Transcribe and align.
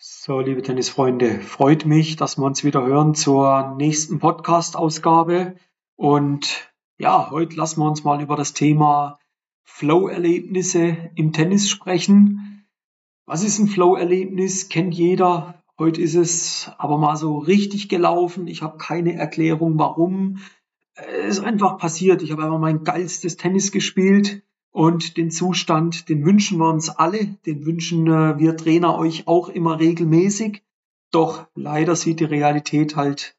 So, 0.00 0.38
liebe 0.38 0.62
Tennisfreunde, 0.62 1.40
freut 1.40 1.84
mich, 1.84 2.14
dass 2.14 2.38
wir 2.38 2.44
uns 2.44 2.62
wieder 2.62 2.86
hören 2.86 3.16
zur 3.16 3.74
nächsten 3.78 4.20
Podcast-Ausgabe. 4.20 5.56
Und 5.96 6.72
ja, 6.98 7.32
heute 7.32 7.56
lassen 7.56 7.80
wir 7.80 7.88
uns 7.88 8.04
mal 8.04 8.22
über 8.22 8.36
das 8.36 8.52
Thema 8.52 9.18
Flow-Erlebnisse 9.64 11.10
im 11.16 11.32
Tennis 11.32 11.68
sprechen. 11.68 12.64
Was 13.26 13.42
ist 13.42 13.58
ein 13.58 13.66
Flow-Erlebnis? 13.66 14.68
Kennt 14.68 14.94
jeder. 14.94 15.64
Heute 15.80 16.00
ist 16.00 16.14
es 16.14 16.70
aber 16.78 16.96
mal 16.96 17.16
so 17.16 17.36
richtig 17.36 17.88
gelaufen. 17.88 18.46
Ich 18.46 18.62
habe 18.62 18.78
keine 18.78 19.14
Erklärung, 19.14 19.80
warum. 19.80 20.38
Es 20.94 21.38
ist 21.38 21.44
einfach 21.44 21.76
passiert. 21.76 22.22
Ich 22.22 22.30
habe 22.30 22.44
einfach 22.44 22.60
mein 22.60 22.84
geilstes 22.84 23.36
Tennis 23.36 23.72
gespielt. 23.72 24.44
Und 24.70 25.16
den 25.16 25.30
Zustand, 25.30 26.08
den 26.08 26.24
wünschen 26.24 26.58
wir 26.58 26.68
uns 26.68 26.90
alle, 26.90 27.26
den 27.46 27.64
wünschen 27.64 28.06
äh, 28.06 28.38
wir 28.38 28.56
Trainer 28.56 28.96
euch 28.98 29.26
auch 29.26 29.48
immer 29.48 29.78
regelmäßig. 29.80 30.62
Doch 31.10 31.46
leider 31.54 31.96
sieht 31.96 32.20
die 32.20 32.24
Realität 32.24 32.94
halt 32.94 33.36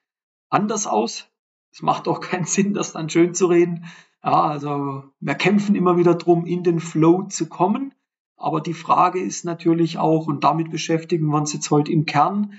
anders 0.49 0.87
aus. 0.87 1.27
Es 1.71 1.81
macht 1.81 2.07
auch 2.07 2.19
keinen 2.21 2.45
Sinn, 2.45 2.73
das 2.73 2.93
dann 2.93 3.09
schön 3.09 3.33
zu 3.33 3.47
reden. 3.47 3.85
Ja, 4.23 4.43
also 4.43 5.03
wir 5.19 5.35
kämpfen 5.35 5.75
immer 5.75 5.97
wieder 5.97 6.15
drum, 6.15 6.45
in 6.45 6.63
den 6.63 6.79
Flow 6.79 7.23
zu 7.23 7.47
kommen. 7.47 7.93
Aber 8.35 8.61
die 8.61 8.73
Frage 8.73 9.21
ist 9.21 9.45
natürlich 9.45 9.97
auch, 9.97 10.27
und 10.27 10.43
damit 10.43 10.71
beschäftigen 10.71 11.27
wir 11.27 11.37
uns 11.37 11.53
jetzt 11.53 11.69
heute 11.71 11.91
im 11.91 12.05
Kern, 12.05 12.53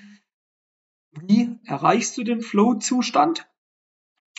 wie 1.13 1.59
erreichst 1.65 2.17
du 2.19 2.23
den 2.23 2.41
Flow-Zustand 2.41 3.49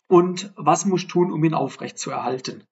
und 0.08 0.53
was 0.55 0.86
musst 0.86 1.05
du 1.05 1.09
tun, 1.09 1.31
um 1.31 1.44
ihn 1.44 1.53
aufrechtzuerhalten? 1.53 2.63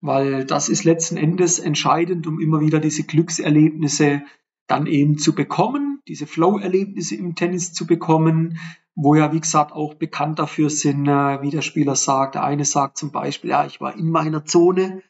Weil 0.00 0.44
das 0.44 0.68
ist 0.68 0.84
letzten 0.84 1.16
Endes 1.16 1.58
entscheidend, 1.58 2.26
um 2.26 2.40
immer 2.40 2.60
wieder 2.60 2.80
diese 2.80 3.04
Glückserlebnisse 3.04 4.22
dann 4.66 4.86
eben 4.86 5.18
zu 5.18 5.34
bekommen, 5.34 6.00
diese 6.06 6.26
Flow-Erlebnisse 6.26 7.16
im 7.16 7.34
Tennis 7.34 7.72
zu 7.72 7.86
bekommen, 7.86 8.58
wo 8.94 9.14
ja, 9.14 9.32
wie 9.32 9.40
gesagt, 9.40 9.72
auch 9.72 9.94
bekannt 9.94 10.38
dafür 10.38 10.70
sind, 10.70 11.06
äh, 11.06 11.42
wie 11.42 11.50
der 11.50 11.62
Spieler 11.62 11.96
sagt. 11.96 12.34
Der 12.34 12.44
eine 12.44 12.64
sagt 12.64 12.98
zum 12.98 13.10
Beispiel, 13.10 13.50
ja, 13.50 13.66
ich 13.66 13.80
war 13.80 13.96
in 13.96 14.10
meiner 14.10 14.44
Zone 14.44 15.02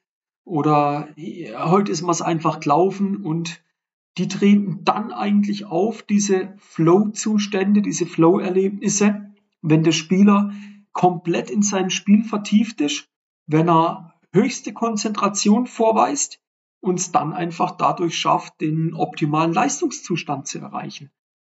oder 0.44 1.08
ja, 1.16 1.70
heute 1.70 1.92
ist 1.92 2.02
mir 2.02 2.10
es 2.10 2.22
einfach 2.22 2.60
gelaufen 2.60 3.16
und 3.16 3.62
die 4.18 4.28
treten 4.28 4.80
dann 4.84 5.12
eigentlich 5.12 5.66
auf, 5.66 6.02
diese 6.02 6.54
Flow-Zustände, 6.58 7.82
diese 7.82 8.06
Flow-Erlebnisse, 8.06 9.30
wenn 9.62 9.82
der 9.82 9.92
Spieler 9.92 10.52
komplett 10.92 11.50
in 11.50 11.62
sein 11.62 11.90
Spiel 11.90 12.24
vertieft 12.24 12.80
ist, 12.80 13.08
wenn 13.46 13.68
er 13.68 14.09
höchste 14.32 14.72
Konzentration 14.72 15.66
vorweist 15.66 16.40
und 16.80 16.98
es 16.98 17.12
dann 17.12 17.32
einfach 17.32 17.72
dadurch 17.72 18.18
schafft, 18.18 18.60
den 18.60 18.94
optimalen 18.94 19.52
Leistungszustand 19.52 20.46
zu 20.46 20.58
erreichen. 20.58 21.10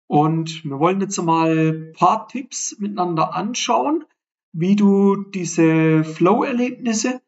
Und 0.07 0.63
wir 0.63 0.79
wollen 0.79 1.01
jetzt 1.01 1.19
mal 1.21 1.89
ein 1.89 1.93
paar 1.93 2.27
Tipps 2.27 2.77
miteinander 2.79 3.33
anschauen, 3.33 4.05
wie 4.51 4.75
du 4.75 5.15
diese 5.15 6.03
Flow-Erlebnisse 6.03 7.21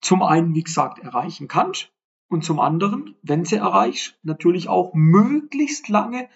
zum 0.00 0.22
einen, 0.22 0.54
wie 0.54 0.62
gesagt, 0.62 0.98
erreichen 0.98 1.48
kannst 1.48 1.92
und 2.28 2.44
zum 2.44 2.60
anderen, 2.60 3.16
wenn 3.22 3.44
sie 3.44 3.56
erreichst, 3.56 4.18
natürlich 4.22 4.68
auch 4.68 4.92
möglichst 4.94 5.88
lange 5.88 6.28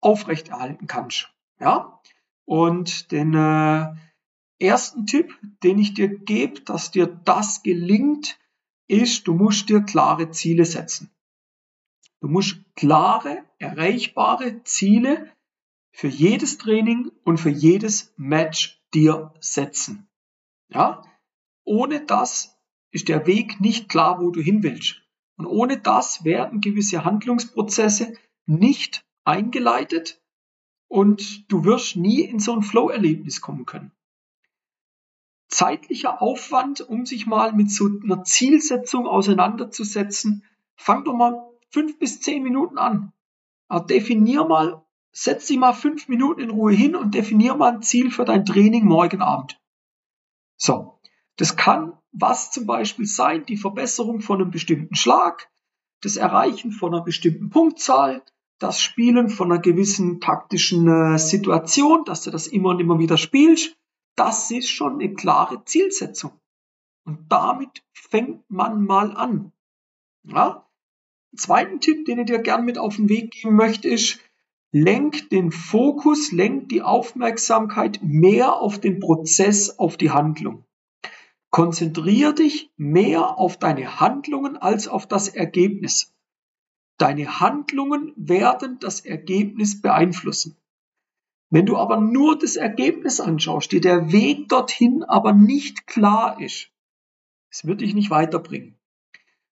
aufrechterhalten 0.00 0.86
kannst. 0.86 1.32
Ja? 1.60 2.00
Und 2.44 3.12
den 3.12 3.34
äh, 3.34 3.94
ersten 4.58 5.06
Tipp, 5.06 5.38
den 5.62 5.78
ich 5.78 5.94
dir 5.94 6.08
gebe, 6.08 6.60
dass 6.60 6.90
dir 6.90 7.06
das 7.06 7.62
gelingt, 7.62 8.38
ist, 8.88 9.28
du 9.28 9.34
musst 9.34 9.68
dir 9.68 9.82
klare 9.82 10.30
Ziele 10.30 10.64
setzen. 10.64 11.10
Du 12.20 12.28
musst 12.28 12.56
klare, 12.74 13.44
erreichbare 13.58 14.62
Ziele 14.64 15.30
für 15.92 16.08
jedes 16.08 16.58
Training 16.58 17.10
und 17.24 17.38
für 17.38 17.50
jedes 17.50 18.12
Match 18.16 18.82
dir 18.92 19.32
setzen. 19.40 20.08
Ja? 20.68 21.02
Ohne 21.64 22.04
das 22.04 22.56
ist 22.90 23.08
der 23.08 23.26
Weg 23.26 23.60
nicht 23.60 23.88
klar, 23.88 24.20
wo 24.20 24.30
du 24.30 24.40
hin 24.40 24.62
willst. 24.62 25.02
Und 25.36 25.46
ohne 25.46 25.78
das 25.78 26.24
werden 26.24 26.60
gewisse 26.60 27.04
Handlungsprozesse 27.04 28.14
nicht 28.46 29.06
eingeleitet 29.24 30.20
und 30.88 31.52
du 31.52 31.64
wirst 31.64 31.96
nie 31.96 32.22
in 32.22 32.40
so 32.40 32.54
ein 32.54 32.62
Flow-Erlebnis 32.62 33.40
kommen 33.40 33.66
können 33.66 33.92
zeitlicher 35.48 36.22
Aufwand, 36.22 36.80
um 36.80 37.06
sich 37.06 37.26
mal 37.26 37.52
mit 37.52 37.70
so 37.70 37.86
einer 37.86 38.22
Zielsetzung 38.24 39.06
auseinanderzusetzen. 39.06 40.44
Fang 40.76 41.04
doch 41.04 41.14
mal 41.14 41.48
fünf 41.70 41.98
bis 41.98 42.20
zehn 42.20 42.42
Minuten 42.42 42.78
an. 42.78 43.12
Aber 43.68 43.86
definier 43.86 44.44
mal, 44.44 44.82
setz 45.12 45.46
dich 45.46 45.58
mal 45.58 45.72
fünf 45.72 46.08
Minuten 46.08 46.40
in 46.40 46.50
Ruhe 46.50 46.72
hin 46.72 46.94
und 46.94 47.14
definier 47.14 47.54
mal 47.56 47.74
ein 47.74 47.82
Ziel 47.82 48.10
für 48.10 48.24
dein 48.24 48.44
Training 48.44 48.84
morgen 48.84 49.20
Abend. 49.20 49.60
So. 50.56 50.94
Das 51.36 51.56
kann 51.56 51.92
was 52.12 52.50
zum 52.50 52.66
Beispiel 52.66 53.06
sein, 53.06 53.46
die 53.46 53.56
Verbesserung 53.56 54.20
von 54.20 54.40
einem 54.40 54.50
bestimmten 54.50 54.94
Schlag, 54.94 55.48
das 56.00 56.16
Erreichen 56.16 56.72
von 56.72 56.94
einer 56.94 57.04
bestimmten 57.04 57.50
Punktzahl, 57.50 58.22
das 58.58 58.80
Spielen 58.80 59.28
von 59.28 59.52
einer 59.52 59.60
gewissen 59.60 60.20
taktischen 60.20 60.88
äh, 60.88 61.18
Situation, 61.18 62.04
dass 62.04 62.22
du 62.22 62.30
das 62.30 62.48
immer 62.48 62.70
und 62.70 62.80
immer 62.80 62.98
wieder 62.98 63.16
spielst, 63.16 63.77
das 64.18 64.50
ist 64.50 64.68
schon 64.68 64.94
eine 64.94 65.14
klare 65.14 65.64
Zielsetzung. 65.64 66.32
Und 67.04 67.30
damit 67.30 67.82
fängt 67.92 68.50
man 68.50 68.84
mal 68.84 69.16
an. 69.16 69.52
Ja? 70.24 70.68
Zweiten 71.36 71.80
Tipp, 71.80 72.04
den 72.06 72.18
ich 72.18 72.26
dir 72.26 72.40
gern 72.40 72.64
mit 72.64 72.78
auf 72.78 72.96
den 72.96 73.08
Weg 73.08 73.32
geben 73.32 73.54
möchte, 73.54 73.88
ist, 73.88 74.18
lenk 74.72 75.30
den 75.30 75.52
Fokus, 75.52 76.32
lenk 76.32 76.68
die 76.68 76.82
Aufmerksamkeit 76.82 78.00
mehr 78.02 78.54
auf 78.54 78.78
den 78.78 79.00
Prozess, 79.00 79.78
auf 79.78 79.96
die 79.96 80.10
Handlung. 80.10 80.64
Konzentriere 81.50 82.34
dich 82.34 82.70
mehr 82.76 83.38
auf 83.38 83.56
deine 83.56 84.00
Handlungen 84.00 84.56
als 84.56 84.88
auf 84.88 85.06
das 85.06 85.28
Ergebnis. 85.28 86.14
Deine 86.98 87.40
Handlungen 87.40 88.12
werden 88.16 88.78
das 88.80 89.00
Ergebnis 89.00 89.80
beeinflussen. 89.80 90.56
Wenn 91.50 91.64
du 91.64 91.78
aber 91.78 91.98
nur 91.98 92.38
das 92.38 92.56
Ergebnis 92.56 93.20
anschaust, 93.20 93.72
dir 93.72 93.80
der 93.80 94.12
Weg 94.12 94.48
dorthin 94.48 95.02
aber 95.02 95.32
nicht 95.32 95.86
klar 95.86 96.40
ist, 96.40 96.70
es 97.50 97.66
wird 97.66 97.80
dich 97.80 97.94
nicht 97.94 98.10
weiterbringen. 98.10 98.78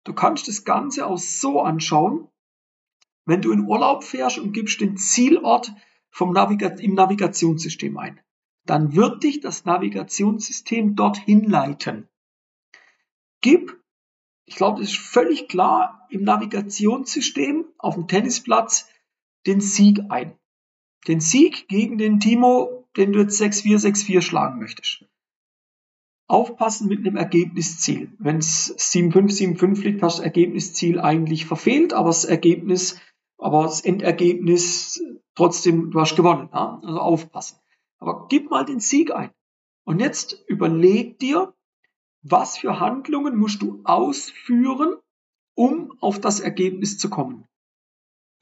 Du 0.04 0.12
kannst 0.12 0.46
das 0.46 0.64
Ganze 0.64 1.06
auch 1.06 1.18
so 1.18 1.62
anschauen, 1.62 2.28
wenn 3.24 3.40
du 3.40 3.50
in 3.50 3.66
Urlaub 3.66 4.04
fährst 4.04 4.38
und 4.38 4.52
gibst 4.52 4.80
den 4.80 4.98
Zielort 4.98 5.72
vom 6.10 6.32
Naviga 6.32 6.68
im 6.68 6.94
Navigationssystem 6.94 7.96
ein. 7.96 8.20
Dann 8.66 8.94
wird 8.94 9.22
dich 9.22 9.40
das 9.40 9.64
Navigationssystem 9.64 10.96
dorthin 10.96 11.44
leiten. 11.44 12.08
Gib, 13.40 13.80
ich 14.44 14.56
glaube, 14.56 14.80
das 14.80 14.90
ist 14.90 14.98
völlig 14.98 15.48
klar, 15.48 16.06
im 16.10 16.24
Navigationssystem 16.24 17.64
auf 17.78 17.94
dem 17.94 18.06
Tennisplatz 18.06 18.88
den 19.46 19.60
Sieg 19.60 20.02
ein 20.10 20.38
den 21.06 21.21
Sieg 21.21 21.69
gegen 21.69 21.99
den 21.99 22.21
Timo, 22.21 22.84
den 22.97 23.12
du 23.12 23.21
jetzt 23.21 23.41
6-4, 23.41 23.78
6-4 23.78 24.21
schlagen 24.22 24.59
möchtest. 24.59 25.05
Aufpassen 26.28 26.89
mit 26.89 27.00
einem 27.00 27.17
Ergebnisziel. 27.17 28.11
Wenn 28.19 28.39
es 28.39 28.77
7-5, 28.77 29.59
7-5 29.59 29.83
liegt, 29.83 30.03
hast 30.03 30.19
du 30.19 30.22
das 30.22 30.25
Ergebnisziel 30.25 30.99
eigentlich 31.00 31.47
verfehlt, 31.47 31.93
aber 31.93 32.09
das 32.09 32.25
Ergebnis, 32.25 33.00
aber 33.39 33.62
das 33.62 33.81
Endergebnis 33.83 35.03
trotzdem, 35.37 35.93
du 35.93 36.00
hast 36.00 36.17
gewonnen. 36.17 36.49
Ja? 36.53 36.81
Also 36.83 36.99
aufpassen. 36.99 37.59
Aber 37.99 38.27
gib 38.28 38.50
mal 38.50 38.65
den 38.65 38.81
Sieg 38.81 39.12
ein. 39.12 39.31
Und 39.84 40.00
jetzt 40.00 40.44
überleg 40.49 41.19
dir, 41.21 41.55
was 42.23 42.59
für 42.59 42.81
Handlungen 42.81 43.37
musst 43.37 43.62
du 43.62 43.81
ausführen, 43.84 44.97
um 45.55 45.97
auf 46.00 46.21
das 46.21 46.41
Ergebnis 46.41 46.99
zu 46.99 47.09
kommen. 47.09 47.47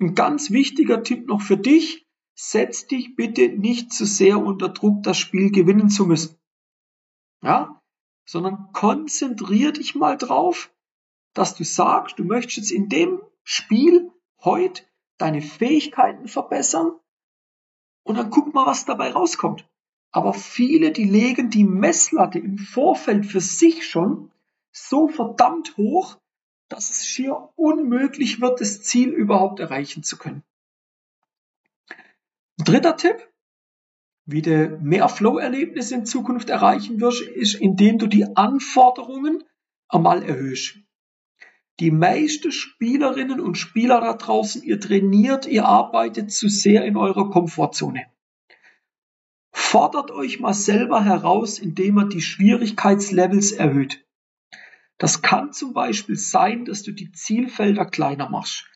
Ein 0.01 0.15
ganz 0.15 0.51
wichtiger 0.51 1.03
Tipp 1.03 1.29
noch 1.29 1.43
für 1.43 1.59
dich, 1.59 2.03
setz 2.34 2.86
dich 2.86 3.16
bitte 3.16 3.48
nicht 3.48 3.92
zu 3.92 4.04
sehr 4.04 4.39
unter 4.39 4.69
Druck, 4.69 5.03
das 5.03 5.19
Spiel 5.19 5.51
gewinnen 5.51 5.89
zu 5.89 6.07
müssen. 6.07 6.36
Ja? 7.42 7.81
Sondern 8.27 8.72
konzentrier 8.72 9.72
dich 9.72 9.95
mal 9.95 10.16
drauf, 10.16 10.72
dass 11.34 11.54
du 11.54 11.65
sagst, 11.65 12.19
du 12.19 12.25
möchtest 12.25 12.57
jetzt 12.57 12.71
in 12.71 12.89
dem 12.89 13.21
Spiel 13.42 14.10
heute 14.42 14.83
deine 15.19 15.42
Fähigkeiten 15.42 16.28
verbessern 16.28 16.92
und 18.04 18.16
dann 18.16 18.31
guck 18.31 18.54
mal, 18.54 18.66
was 18.66 18.84
dabei 18.84 19.13
rauskommt. 19.13 19.69
Aber 20.10 20.33
viele, 20.33 20.92
die 20.92 21.04
legen 21.04 21.51
die 21.51 21.65
Messlatte 21.65 22.39
im 22.39 22.57
Vorfeld 22.59 23.27
für 23.27 23.41
sich 23.41 23.86
schon 23.86 24.31
so 24.71 25.09
verdammt 25.09 25.77
hoch, 25.77 26.19
dass 26.69 26.91
es 26.91 27.07
schier 27.07 27.51
unmöglich 27.57 28.41
wird, 28.41 28.60
das 28.60 28.83
Ziel 28.83 29.10
überhaupt 29.10 29.60
erreichen 29.60 30.03
zu 30.03 30.16
können. 30.16 30.42
Dritter 32.65 32.97
Tipp, 32.97 33.28
wie 34.27 34.41
du 34.41 34.78
mehr 34.83 35.09
Flow-Erlebnisse 35.09 35.97
in 35.97 36.07
Zukunft 36.07 36.49
erreichen 36.49 37.01
wirst, 37.01 37.21
ist, 37.21 37.55
indem 37.55 37.99
du 37.99 38.07
die 38.07 38.37
Anforderungen 38.37 39.45
einmal 39.89 40.22
erhöhst. 40.22 40.78
Die 41.81 41.91
meisten 41.91 42.53
Spielerinnen 42.53 43.41
und 43.41 43.57
Spieler 43.57 44.01
da 44.01 44.15
draußen, 44.15 44.63
ihr 44.63 44.81
trainiert, 44.81 45.47
ihr 45.47 45.66
arbeitet 45.66 46.33
zu 46.33 46.49
sehr 46.49 46.84
in 46.84 46.97
eurer 46.97 47.31
Komfortzone. 47.31 48.07
Fordert 49.53 50.10
euch 50.10 50.41
mal 50.41 50.55
selber 50.55 51.05
heraus, 51.05 51.59
indem 51.59 51.99
ihr 51.99 52.09
die 52.09 52.22
Schwierigkeitslevels 52.22 53.53
erhöht. 53.53 54.07
Das 54.99 55.21
kann 55.21 55.53
zum 55.53 55.75
Beispiel 55.75 56.17
sein, 56.17 56.65
dass 56.65 56.83
du 56.83 56.93
die 56.93 57.13
Zielfelder 57.13 57.84
kleiner 57.84 58.31
machst. 58.31 58.67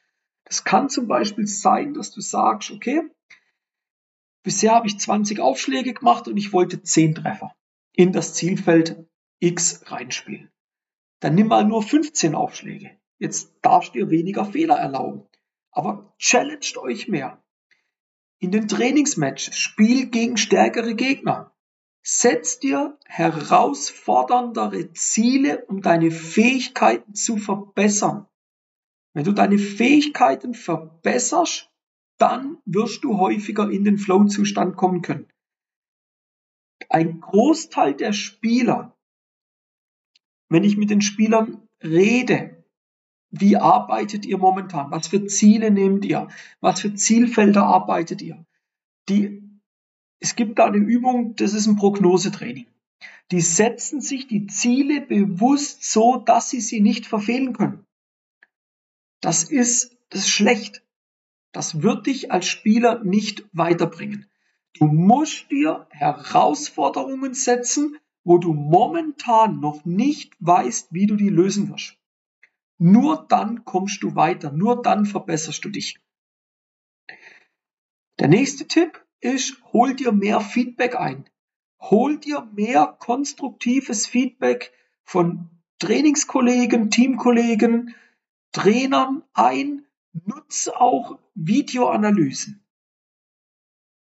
Das 0.45 0.65
kann 0.65 0.89
zum 0.89 1.07
Beispiel 1.07 1.47
sein, 1.47 1.95
dass 1.95 2.11
du 2.11 2.21
sagst, 2.21 2.71
okay, 2.71 3.03
bisher 4.49 4.75
habe 4.75 4.87
ich 4.87 4.99
20 4.99 5.41
Aufschläge 5.41 5.93
gemacht 5.93 6.27
und 6.27 6.39
ich 6.39 6.55
wollte 6.55 6.83
10 6.83 7.17
Treffer 7.17 7.55
in 7.93 8.13
das 8.13 8.33
Zielfeld 8.33 9.07
X 9.41 9.83
reinspielen. 9.85 10.51
Dann 11.21 11.35
nimm 11.35 11.49
mal 11.49 11.67
nur 11.67 11.83
15 11.83 12.35
Aufschläge. 12.35 12.93
Jetzt 13.19 13.53
darfst 13.61 13.95
du 13.95 13.99
dir 13.99 14.11
weniger 14.11 14.47
Fehler 14.47 14.77
erlauben. 14.77 15.27
Aber 15.71 16.15
challenged 16.17 16.79
euch 16.79 17.09
mehr. 17.09 17.45
In 18.39 18.51
den 18.51 18.69
Trainingsmatches 18.69 19.55
spiel 19.55 20.07
gegen 20.07 20.39
stärkere 20.39 20.95
Gegner. 20.95 21.53
Setz 22.03 22.59
dir 22.59 22.97
herausforderndere 23.05 24.95
Ziele, 24.95 25.67
um 25.67 25.83
deine 25.83 26.11
Fähigkeiten 26.11 27.13
zu 27.13 27.37
verbessern. 27.37 28.27
Wenn 29.13 29.25
du 29.25 29.33
deine 29.33 29.59
Fähigkeiten 29.59 30.55
verbesserst, 30.55 31.69
dann 32.19 32.59
wirst 32.65 33.05
du 33.05 33.19
häufiger 33.19 33.71
in 33.71 33.85
den 33.85 33.99
Flow-Zustand 33.99 34.77
kommen 34.77 35.03
können. 35.03 35.27
Ein 36.89 37.21
Großteil 37.21 37.95
der 37.95 38.13
Spieler, 38.13 38.97
wenn 40.49 40.65
ich 40.65 40.77
mit 40.77 40.91
den 40.91 41.01
Spielern 41.01 41.69
rede, 41.83 42.65
wie 43.31 43.57
arbeitet 43.57 44.25
ihr 44.25 44.39
momentan? 44.39 44.91
Was 44.91 45.09
für 45.09 45.27
Ziele 45.27 45.71
nehmt 45.71 46.05
ihr? 46.05 46.29
Was 46.61 46.81
für 46.81 46.95
Zielfelder 46.95 47.63
arbeitet 47.65 48.23
ihr? 48.23 48.45
Die, 49.09 49.43
es 50.21 50.35
gibt 50.35 50.59
da 50.59 50.67
eine 50.67 50.79
Übung, 50.79 51.37
das 51.37 51.53
ist 51.53 51.67
ein 51.67 51.77
Prognosetraining. 51.77 52.67
Die 53.31 53.43
setzen 53.43 54.01
sich 54.01 54.27
die 54.27 54.47
Ziele 54.47 55.03
bewusst 55.03 55.85
so, 55.85 56.17
dass 56.17 56.49
sie 56.49 56.61
sie 56.61 56.81
nicht 56.81 57.07
verfehlen 57.07 57.53
können. 57.53 57.85
Das 59.21 59.45
ist, 59.45 59.97
das 60.09 60.23
ist 60.23 60.31
schlecht. 60.31 60.83
Das 61.59 61.83
wird 61.83 62.07
dich 62.07 62.31
als 62.31 62.47
Spieler 62.47 63.03
nicht 63.03 63.45
weiterbringen. 63.53 64.31
Du 64.75 64.85
musst 64.85 65.51
dir 65.51 65.89
Herausforderungen 65.91 67.35
setzen, 67.35 67.99
wo 68.23 68.39
du 68.39 68.55
momentan 68.55 69.59
noch 69.59 69.85
nicht 69.85 70.35
weißt, 70.39 70.93
wie 70.93 71.09
du 71.09 71.17
die 71.17 71.31
lösen 71.31 71.69
wirst. 71.69 71.99
Nur 72.79 73.27
dann 73.29 73.65
kommst 73.65 74.05
du 74.05 74.15
weiter, 74.15 74.53
nur 74.53 74.83
dann 74.83 75.05
verbesserst 75.05 75.65
du 75.65 75.71
dich. 75.71 75.99
Der 78.21 78.29
nächste 78.29 78.69
Tipp 78.69 79.05
ist, 79.19 79.61
hol 79.73 79.97
dir 79.97 80.13
mehr 80.13 80.41
Feedback 80.41 80.95
ein. 80.95 81.29
Hol 81.81 82.21
dir 82.21 82.49
mehr 82.55 82.87
konstruktives 83.01 84.07
Feedback 84.07 84.73
von 85.03 85.51
Trainingskollegen, 85.81 86.93
Teamkollegen, 86.93 87.97
Trainern 88.53 89.25
ein. 89.35 89.88
Nutze 90.25 90.81
auch 90.81 91.19
Videoanalysen. 91.35 92.65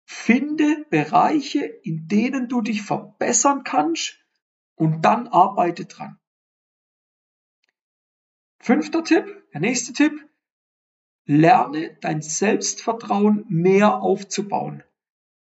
Finde 0.04 0.86
Bereiche, 0.90 1.64
in 1.64 2.06
denen 2.08 2.48
du 2.48 2.60
dich 2.60 2.82
verbessern 2.82 3.64
kannst 3.64 4.18
und 4.76 5.02
dann 5.02 5.28
arbeite 5.28 5.86
dran. 5.86 6.18
Fünfter 8.60 9.04
Tipp, 9.04 9.44
der 9.52 9.60
nächste 9.60 9.92
Tipp, 9.92 10.28
lerne 11.24 11.96
dein 12.00 12.22
Selbstvertrauen 12.22 13.44
mehr 13.48 14.00
aufzubauen. 14.00 14.82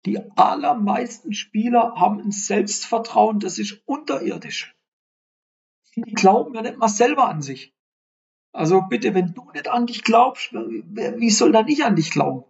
Die 0.07 0.19
allermeisten 0.37 1.33
Spieler 1.33 1.95
haben 1.97 2.21
ein 2.21 2.33
Selbstvertrauen, 2.33 3.41
das 3.41 3.59
ist 3.59 3.83
unterirdisch. 3.87 4.77
Die 5.95 6.03
glauben 6.03 6.55
ja 6.55 6.63
nicht 6.63 6.79
mal 6.79 6.89
selber 6.89 7.29
an 7.29 7.43
sich. 7.43 7.75
Also 8.53 8.83
bitte, 8.83 9.15
wenn 9.15 9.33
du 9.33 9.51
nicht 9.53 9.69
an 9.69 9.87
dich 9.87 10.05
glaubst, 10.05 10.53
wie 10.53 11.31
soll 11.31 11.53
dann 11.53 11.69
ich 11.69 11.85
an 11.85 11.97
dich 11.97 12.11
glauben? 12.11 12.45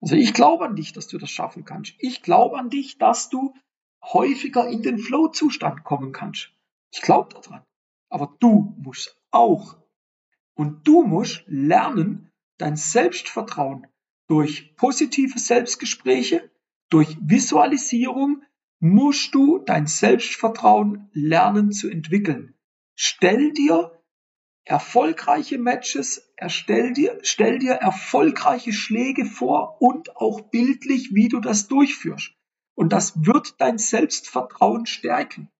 Also 0.00 0.16
ich 0.16 0.32
glaube 0.32 0.64
an 0.64 0.76
dich, 0.76 0.92
dass 0.92 1.08
du 1.08 1.18
das 1.18 1.30
schaffen 1.30 1.64
kannst. 1.64 1.94
Ich 1.98 2.22
glaube 2.22 2.58
an 2.58 2.70
dich, 2.70 2.96
dass 2.96 3.28
du 3.28 3.54
häufiger 4.02 4.66
in 4.66 4.82
den 4.82 4.98
Flow-Zustand 4.98 5.84
kommen 5.84 6.12
kannst. 6.12 6.52
Ich 6.90 7.02
glaube 7.02 7.34
daran. 7.34 7.62
Aber 8.08 8.34
du 8.40 8.74
musst 8.78 9.20
auch. 9.30 9.76
Und 10.54 10.86
du 10.88 11.02
musst 11.02 11.44
lernen, 11.46 12.30
dein 12.56 12.76
Selbstvertrauen 12.76 13.86
durch 14.26 14.74
positive 14.76 15.38
Selbstgespräche, 15.38 16.50
durch 16.88 17.16
Visualisierung, 17.20 18.42
musst 18.78 19.34
du 19.34 19.58
dein 19.58 19.86
Selbstvertrauen 19.86 21.10
lernen 21.12 21.72
zu 21.72 21.90
entwickeln. 21.90 22.54
Stell 22.94 23.52
dir 23.52 23.99
erfolgreiche 24.64 25.58
Matches, 25.58 26.32
erstell 26.36 26.92
dir, 26.92 27.18
stell 27.22 27.58
dir 27.58 27.72
erfolgreiche 27.72 28.72
Schläge 28.72 29.24
vor 29.24 29.80
und 29.80 30.16
auch 30.16 30.40
bildlich, 30.42 31.14
wie 31.14 31.28
du 31.28 31.40
das 31.40 31.68
durchführst. 31.68 32.32
Und 32.74 32.92
das 32.92 33.24
wird 33.26 33.60
dein 33.60 33.78
Selbstvertrauen 33.78 34.86
stärken. 34.86 35.50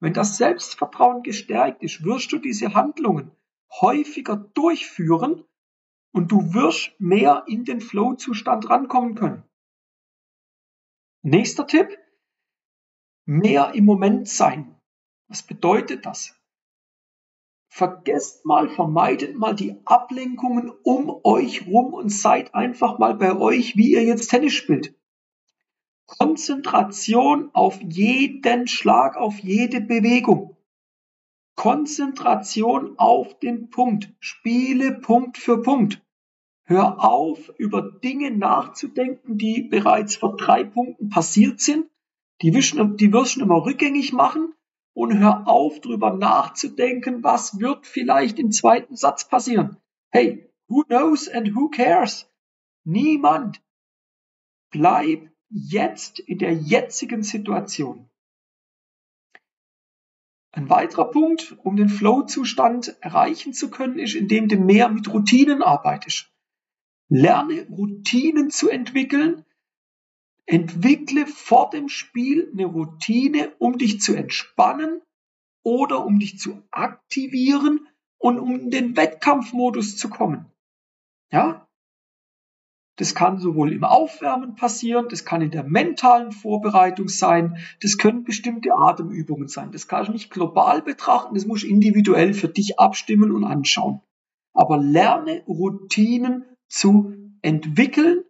Wenn 0.00 0.12
das 0.12 0.36
Selbstvertrauen 0.36 1.22
gestärkt 1.22 1.82
ist, 1.82 2.04
wirst 2.04 2.32
du 2.32 2.38
diese 2.38 2.74
Handlungen 2.74 3.30
häufiger 3.80 4.36
durchführen 4.36 5.44
und 6.12 6.30
du 6.30 6.54
wirst 6.54 6.92
mehr 6.98 7.44
in 7.48 7.64
den 7.64 7.80
Flow-Zustand 7.80 8.68
rankommen 8.70 9.14
können. 9.14 9.42
Nächster 11.22 11.66
Tipp, 11.66 11.98
mehr 13.24 13.72
im 13.74 13.84
Moment 13.84 14.28
sein. 14.28 14.78
Was 15.28 15.42
bedeutet 15.42 16.04
das? 16.04 16.38
Vergesst 17.76 18.46
mal, 18.46 18.68
vermeidet 18.68 19.36
mal 19.36 19.52
die 19.52 19.74
Ablenkungen 19.84 20.70
um 20.84 21.12
euch 21.24 21.66
rum 21.66 21.92
und 21.92 22.08
seid 22.08 22.54
einfach 22.54 23.00
mal 23.00 23.16
bei 23.16 23.36
euch, 23.36 23.76
wie 23.76 23.90
ihr 23.90 24.04
jetzt 24.04 24.28
Tennis 24.28 24.52
spielt. 24.52 24.94
Konzentration 26.06 27.50
auf 27.52 27.80
jeden 27.82 28.68
Schlag, 28.68 29.16
auf 29.16 29.40
jede 29.40 29.80
Bewegung. 29.80 30.56
Konzentration 31.56 32.96
auf 32.96 33.40
den 33.40 33.70
Punkt. 33.70 34.14
Spiele 34.20 34.92
Punkt 35.00 35.36
für 35.36 35.60
Punkt. 35.60 36.00
Hör 36.62 37.04
auf, 37.04 37.52
über 37.58 37.82
Dinge 37.82 38.30
nachzudenken, 38.30 39.36
die 39.36 39.62
bereits 39.62 40.14
vor 40.14 40.36
drei 40.36 40.62
Punkten 40.62 41.08
passiert 41.08 41.58
sind. 41.60 41.90
Die 42.40 42.54
wirst, 42.54 42.76
die 43.00 43.12
wirst 43.12 43.34
du 43.34 43.40
immer 43.40 43.66
rückgängig 43.66 44.12
machen 44.12 44.54
und 44.94 45.18
hör 45.18 45.46
auf, 45.48 45.80
drüber 45.80 46.14
nachzudenken, 46.14 47.22
was 47.22 47.60
wird 47.60 47.86
vielleicht 47.86 48.38
im 48.38 48.52
zweiten 48.52 48.96
Satz 48.96 49.28
passieren. 49.28 49.76
Hey, 50.10 50.48
who 50.68 50.84
knows 50.84 51.28
and 51.28 51.54
who 51.54 51.68
cares? 51.68 52.30
Niemand. 52.84 53.60
Bleib 54.70 55.30
jetzt 55.50 56.20
in 56.20 56.38
der 56.38 56.54
jetzigen 56.54 57.22
Situation. 57.22 58.08
Ein 60.52 60.70
weiterer 60.70 61.10
Punkt, 61.10 61.56
um 61.64 61.74
den 61.74 61.88
Flow-Zustand 61.88 62.96
erreichen 63.00 63.52
zu 63.52 63.70
können, 63.70 63.98
ist, 63.98 64.14
indem 64.14 64.48
du 64.48 64.56
mehr 64.56 64.88
mit 64.88 65.12
Routinen 65.12 65.62
arbeitest. 65.62 66.32
Lerne 67.08 67.66
Routinen 67.68 68.50
zu 68.50 68.70
entwickeln, 68.70 69.44
Entwickle 70.46 71.26
vor 71.26 71.70
dem 71.70 71.88
Spiel 71.88 72.50
eine 72.52 72.66
Routine, 72.66 73.52
um 73.58 73.78
dich 73.78 74.00
zu 74.00 74.14
entspannen 74.14 75.00
oder 75.62 76.04
um 76.04 76.18
dich 76.18 76.38
zu 76.38 76.62
aktivieren 76.70 77.88
und 78.18 78.38
um 78.38 78.58
in 78.58 78.70
den 78.70 78.96
Wettkampfmodus 78.96 79.96
zu 79.96 80.08
kommen. 80.10 80.46
Ja? 81.32 81.66
Das 82.96 83.14
kann 83.14 83.38
sowohl 83.38 83.72
im 83.72 83.82
Aufwärmen 83.82 84.54
passieren, 84.54 85.08
das 85.08 85.24
kann 85.24 85.42
in 85.42 85.50
der 85.50 85.64
mentalen 85.64 86.30
Vorbereitung 86.30 87.08
sein, 87.08 87.58
das 87.82 87.98
können 87.98 88.22
bestimmte 88.22 88.72
Atemübungen 88.74 89.48
sein. 89.48 89.72
Das 89.72 89.88
kann 89.88 90.04
ich 90.04 90.10
nicht 90.10 90.30
global 90.30 90.80
betrachten, 90.80 91.34
das 91.34 91.46
muss 91.46 91.64
ich 91.64 91.70
individuell 91.70 92.34
für 92.34 92.48
dich 92.48 92.78
abstimmen 92.78 93.32
und 93.32 93.44
anschauen. 93.44 94.00
Aber 94.52 94.78
lerne 94.78 95.42
Routinen 95.48 96.44
zu 96.68 97.14
entwickeln 97.42 98.22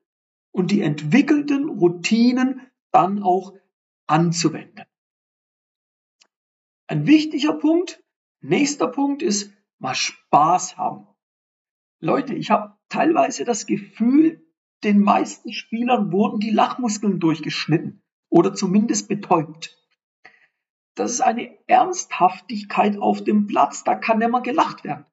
und 0.50 0.70
die 0.70 0.80
entwickelten 0.80 1.63
Routinen 1.78 2.60
dann 2.92 3.22
auch 3.22 3.54
anzuwenden. 4.06 4.84
Ein 6.86 7.06
wichtiger 7.06 7.54
Punkt, 7.54 8.02
nächster 8.40 8.88
Punkt 8.88 9.22
ist 9.22 9.52
mal 9.78 9.94
Spaß 9.94 10.76
haben. 10.76 11.06
Leute, 12.00 12.34
ich 12.34 12.50
habe 12.50 12.76
teilweise 12.88 13.44
das 13.44 13.66
Gefühl, 13.66 14.46
den 14.84 15.00
meisten 15.00 15.52
Spielern 15.52 16.12
wurden 16.12 16.40
die 16.40 16.50
Lachmuskeln 16.50 17.18
durchgeschnitten 17.18 18.02
oder 18.28 18.54
zumindest 18.54 19.08
betäubt. 19.08 19.78
Das 20.94 21.10
ist 21.10 21.22
eine 21.22 21.58
Ernsthaftigkeit 21.66 22.98
auf 22.98 23.24
dem 23.24 23.46
Platz, 23.46 23.84
da 23.84 23.94
kann 23.94 24.18
nicht 24.18 24.30
mehr 24.30 24.42
gelacht 24.42 24.84
werden. 24.84 25.06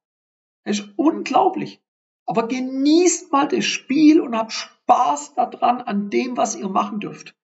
Das 0.63 0.79
ist 0.79 0.93
unglaublich. 0.97 1.81
Aber 2.25 2.47
genießt 2.47 3.31
mal 3.31 3.47
das 3.47 3.65
Spiel 3.65 4.21
und 4.21 4.35
habt 4.35 4.53
Spaß 4.53 5.35
daran, 5.35 5.81
an 5.81 6.09
dem, 6.09 6.37
was 6.37 6.55
ihr 6.55 6.69
machen 6.69 6.99
dürft. 6.99 7.35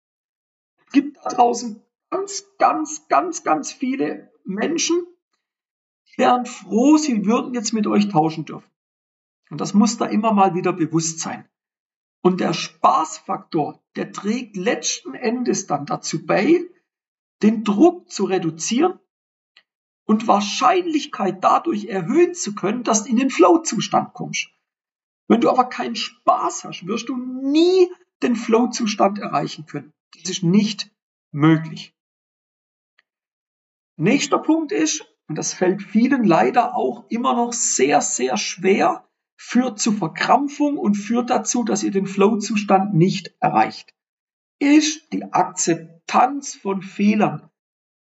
Es 0.86 0.94
gibt 0.94 1.18
da 1.18 1.30
draußen 1.30 1.82
ganz, 2.10 2.46
ganz, 2.58 3.08
ganz, 3.08 3.44
ganz 3.44 3.72
viele 3.72 4.32
Menschen, 4.46 5.06
die 6.08 6.20
wären 6.20 6.46
froh, 6.46 6.98
sie 6.98 7.26
würden 7.26 7.54
jetzt 7.54 7.74
mit 7.74 7.88
euch 7.88 8.08
tauschen 8.10 8.46
dürfen. 8.46 8.70
Und 9.50 9.62
das 9.62 9.74
muss 9.74 9.98
da 9.98 10.06
immer 10.06 10.34
mal 10.34 10.56
wieder 10.56 10.74
bewusst 10.74 11.20
sein. 11.20 11.48
Und 12.22 12.40
der 12.40 12.54
Spaßfaktor, 12.54 13.82
der 13.96 14.12
trägt 14.12 14.58
letzten 14.58 15.14
Endes 15.14 15.68
dann 15.68 15.86
dazu 15.86 16.26
bei, 16.26 16.66
den 17.44 17.64
Druck 17.64 18.10
zu 18.10 18.26
reduzieren 18.26 19.00
und 20.06 20.28
Wahrscheinlichkeit 20.28 21.44
dadurch 21.44 21.86
erhöhen 21.86 22.34
zu 22.34 22.56
können, 22.56 22.84
dass 22.84 23.04
du 23.04 23.10
in 23.10 23.18
den 23.18 23.30
Flow-Zustand 23.30 24.14
kommst. 24.14 24.50
Wenn 25.28 25.42
du 25.42 25.50
aber 25.50 25.66
keinen 25.66 25.96
Spaß 25.96 26.64
hast, 26.64 26.88
wirst 26.88 27.10
du 27.10 27.18
nie 27.18 27.90
den 28.24 28.36
Flow-Zustand 28.36 29.20
erreichen 29.20 29.66
können. 29.66 29.94
Das 30.22 30.30
ist 30.30 30.44
nicht 30.44 30.92
möglich. 31.32 31.94
Nächster 33.98 34.40
Punkt 34.40 34.72
ist, 34.72 35.06
und 35.28 35.38
das 35.38 35.54
fällt 35.54 35.82
vielen 35.82 36.24
leider 36.24 36.76
auch 36.76 37.06
immer 37.10 37.36
noch 37.36 37.52
sehr, 37.52 38.02
sehr 38.02 38.38
schwer, 38.38 39.08
führt 39.36 39.80
zu 39.80 39.92
Verkrampfung 39.92 40.78
und 40.78 40.96
führt 40.96 41.30
dazu, 41.30 41.64
dass 41.64 41.84
ihr 41.84 41.92
den 41.92 42.08
Flow-Zustand 42.08 42.94
nicht 42.94 43.36
erreicht, 43.40 43.94
ist 44.60 45.12
die 45.14 45.24
Akzeptanz 45.32 46.56
von 46.56 46.82
Fehlern. 46.82 47.50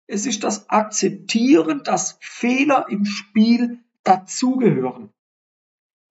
Es 0.08 0.26
ist 0.26 0.44
das 0.44 0.70
Akzeptieren, 0.70 1.84
dass 1.84 2.18
Fehler 2.22 2.88
im 2.90 3.06
Spiel 3.06 3.84
dazugehören. 4.04 5.12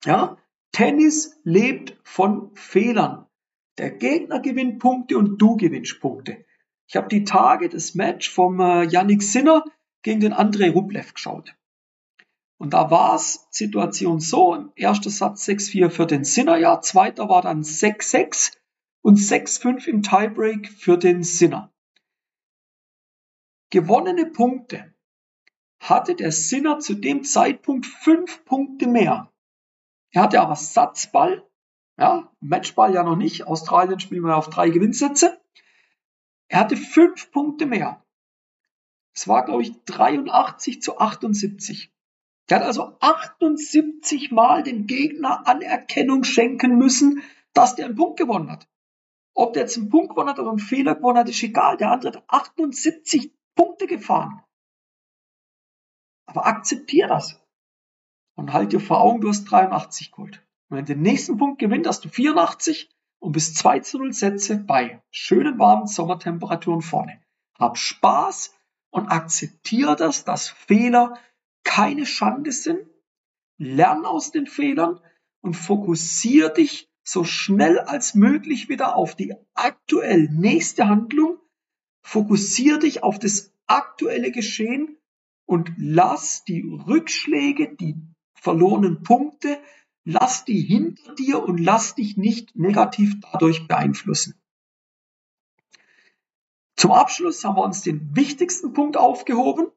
Ja, 0.05 0.37
Tennis 0.73 1.39
lebt 1.45 1.99
von 2.03 2.55
Fehlern. 2.55 3.27
Der 3.79 3.91
Gegner 3.91 4.41
gewinnt 4.41 4.79
Punkte 4.79 5.19
und 5.19 5.39
du 5.39 5.57
gewinnst 5.57 6.01
Punkte. 6.01 6.45
Ich 6.87 6.97
habe 6.97 7.09
die 7.09 7.25
Tage 7.25 7.69
des 7.69 7.95
Match 7.95 8.31
vom 8.31 8.61
äh, 8.61 8.85
Yannick 8.85 9.23
Sinner 9.23 9.65
gegen 10.03 10.21
den 10.21 10.33
Andrei 10.33 10.71
Rublev 10.71 11.15
geschaut. 11.15 11.55
Und 12.59 12.75
da 12.75 12.91
war 12.91 13.15
es 13.15 13.47
Situation 13.51 14.21
so, 14.21 14.55
im 14.55 14.73
ersten 14.77 15.09
Satz 15.09 15.49
6-4 15.49 15.89
für 15.89 16.07
den 16.07 16.25
Sinner, 16.25 16.59
ja, 16.59 16.81
zweiter 16.81 17.29
war 17.29 17.43
dann 17.43 17.63
6-6 17.63 18.57
und 19.03 19.19
6-5 19.19 19.87
im 19.87 20.03
Tiebreak 20.03 20.69
für 20.69 20.99
den 20.99 21.23
Sinner. 21.23 21.73
Gewonnene 23.71 24.27
Punkte 24.27 24.93
hatte 25.81 26.15
der 26.15 26.33
Sinner 26.33 26.81
zu 26.81 26.95
dem 26.95 27.25
Zeitpunkt 27.25 27.87
fünf 27.87 28.45
Punkte 28.45 28.87
mehr. 28.87 29.30
Er 30.13 30.23
hatte 30.23 30.41
aber 30.41 30.57
Satzball, 30.57 31.47
ja, 31.99 32.33
Matchball 32.41 32.95
ja 32.95 33.03
noch 33.03 33.17
nicht. 33.17 33.47
Australien 33.47 34.01
spielen 34.01 34.23
wir 34.23 34.37
auf 34.37 34.51
drei 34.51 34.71
Gewinnsätze. 34.71 35.41
Er 36.49 36.61
hatte 36.61 36.77
fünf 36.77 37.31
Punkte 37.31 37.67
mehr. 37.67 38.05
Es 39.15 39.29
war, 39.29 39.45
glaube 39.45 39.63
ich, 39.63 39.73
83 39.85 40.83
zu 40.83 40.99
78. 40.99 41.93
Der 42.49 42.59
hat 42.59 42.67
also 42.67 42.97
78 43.01 44.33
Mal 44.33 44.63
dem 44.63 44.87
Gegner 44.87 45.47
Anerkennung 45.47 46.25
schenken 46.25 46.77
müssen, 46.77 47.23
dass 47.53 47.77
der 47.77 47.87
einen 47.87 47.97
Punkt 47.97 48.19
gewonnen 48.19 48.51
hat. 48.51 48.69
Ob 49.35 49.53
der 49.53 49.63
jetzt 49.63 49.77
einen 49.77 49.91
Punkt 49.91 50.11
gewonnen 50.11 50.29
hat 50.29 50.39
oder 50.39 50.51
einen 50.51 50.59
Fehler 50.59 50.97
gewonnen 50.97 51.19
hat, 51.19 51.29
ist 51.29 51.43
egal. 51.43 51.77
Der 51.77 51.93
andere 51.93 52.13
hat 52.15 52.25
78 52.27 53.33
Punkte 53.55 53.87
gefahren. 53.87 54.43
Aber 56.27 56.47
akzeptier 56.47 57.07
das. 57.07 57.40
Und 58.41 58.55
halt 58.55 58.73
dir 58.73 58.81
vor 58.81 59.03
Augen, 59.03 59.21
du 59.21 59.29
hast 59.29 59.45
83 59.45 60.13
geholt. 60.13 60.43
Und 60.71 60.79
wenn 60.79 60.87
du 60.87 60.95
den 60.95 61.03
nächsten 61.03 61.37
Punkt 61.37 61.59
gewinnt, 61.59 61.87
hast 61.87 62.07
du 62.07 62.09
84 62.09 62.89
und 63.19 63.33
bis 63.33 63.53
2 63.53 63.81
zu 63.81 63.99
0 63.99 64.15
Sätze 64.15 64.57
bei 64.57 65.03
schönen 65.11 65.59
warmen 65.59 65.87
Sommertemperaturen 65.87 66.81
vorne. 66.81 67.21
Hab 67.59 67.77
Spaß 67.77 68.55
und 68.89 69.09
akzeptiere 69.09 69.95
das, 69.95 70.25
dass 70.25 70.49
Fehler 70.49 71.19
keine 71.65 72.07
Schande 72.07 72.51
sind. 72.51 72.81
Lern 73.59 74.07
aus 74.07 74.31
den 74.31 74.47
Fehlern 74.47 75.01
und 75.43 75.53
fokussiere 75.53 76.51
dich 76.51 76.91
so 77.05 77.25
schnell 77.25 77.79
als 77.79 78.15
möglich 78.15 78.71
wieder 78.71 78.97
auf 78.97 79.15
die 79.17 79.35
aktuell 79.53 80.31
nächste 80.31 80.89
Handlung. 80.89 81.37
Fokussiere 82.01 82.79
dich 82.79 83.03
auf 83.03 83.19
das 83.19 83.53
aktuelle 83.67 84.31
Geschehen 84.31 84.97
und 85.45 85.73
lass 85.77 86.43
die 86.45 86.63
Rückschläge, 86.63 87.77
die 87.77 87.97
verlorenen 88.41 89.03
Punkte, 89.03 89.61
lass 90.05 90.45
die 90.45 90.61
hinter 90.61 91.15
dir 91.15 91.43
und 91.43 91.59
lass 91.59 91.95
dich 91.95 92.17
nicht 92.17 92.57
negativ 92.57 93.15
dadurch 93.21 93.69
beeinflussen. 93.69 94.35
Zum 96.77 96.93
Abschluss 96.93 97.45
haben 97.45 97.57
wir 97.57 97.65
uns 97.65 97.83
den 97.83 98.17
wichtigsten 98.17 98.73
Punkt 98.73 98.97
aufgehoben. 98.97 99.69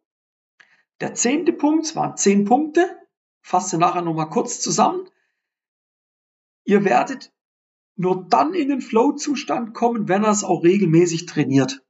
Der 1.01 1.13
zehnte 1.13 1.51
Punkt, 1.51 1.85
es 1.85 1.95
waren 1.97 2.15
zehn 2.15 2.45
Punkte, 2.45 2.97
fasse 3.41 3.77
nachher 3.77 4.01
nochmal 4.01 4.29
kurz 4.29 4.61
zusammen. 4.61 5.09
Ihr 6.63 6.85
werdet 6.85 7.33
nur 7.95 8.25
dann 8.29 8.53
in 8.53 8.69
den 8.69 8.81
Flow-Zustand 8.81 9.73
kommen, 9.73 10.07
wenn 10.07 10.23
er 10.23 10.31
es 10.31 10.45
auch 10.45 10.63
regelmäßig 10.63 11.25
trainiert. 11.25 11.85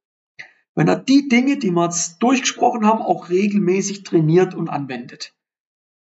Wenn 0.73 0.87
er 0.87 0.95
die 0.95 1.27
Dinge, 1.27 1.57
die 1.57 1.69
wir 1.69 1.83
jetzt 1.83 2.17
durchgesprochen 2.23 2.87
haben, 2.87 3.03
auch 3.03 3.29
regelmäßig 3.29 4.01
trainiert 4.01 4.55
und 4.55 4.69
anwendet. 4.69 5.35